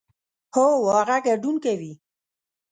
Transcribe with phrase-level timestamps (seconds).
[0.53, 1.93] هو، هغه ګډون کوي